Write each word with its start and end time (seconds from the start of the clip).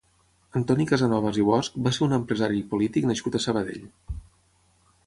Antoni 0.59 0.87
Casanovas 0.91 1.37
i 1.43 1.45
Bosch 1.49 1.77
va 1.89 1.93
ser 1.99 2.03
un 2.07 2.17
empresari 2.19 2.59
i 2.61 2.65
polític 2.73 3.09
nascut 3.13 3.39
a 3.39 3.45
Sabadell. 3.47 3.87